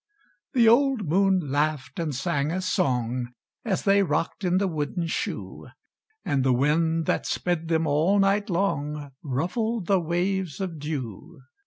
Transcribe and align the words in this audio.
The 0.53 0.67
old 0.67 1.07
moon 1.07 1.39
laughed 1.51 1.99
and 1.99 2.15
sang 2.15 2.49
a 2.51 2.59
song, 2.59 3.33
As 3.63 3.83
they 3.83 4.01
rocked 4.01 4.43
in 4.43 4.57
the 4.57 4.67
wooden 4.67 5.05
shoe, 5.05 5.67
And 6.25 6.43
the 6.43 6.53
wind 6.53 7.05
that 7.05 7.27
sped 7.27 7.67
them 7.67 7.85
all 7.85 8.17
night 8.17 8.49
long 8.49 9.11
Ruffled 9.21 9.85
the 9.85 9.99
waves 10.01 10.59
of 10.59 10.79
dew. 10.79 11.41